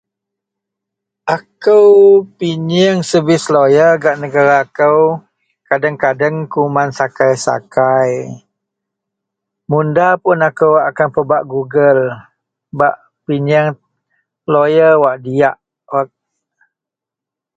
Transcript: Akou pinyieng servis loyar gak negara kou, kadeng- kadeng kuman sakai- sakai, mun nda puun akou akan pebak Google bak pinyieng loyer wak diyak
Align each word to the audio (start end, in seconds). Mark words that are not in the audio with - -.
Akou 1.35 1.91
pinyieng 2.37 2.99
servis 3.09 3.43
loyar 3.53 3.93
gak 4.03 4.19
negara 4.23 4.59
kou, 4.77 5.01
kadeng- 5.67 5.97
kadeng 6.03 6.37
kuman 6.53 6.89
sakai- 6.97 7.33
sakai, 7.45 8.11
mun 9.69 9.85
nda 9.91 10.09
puun 10.21 10.39
akou 10.49 10.73
akan 10.89 11.09
pebak 11.15 11.43
Google 11.51 12.03
bak 12.79 12.95
pinyieng 13.25 13.69
loyer 14.51 14.93
wak 15.03 15.15
diyak 15.23 15.57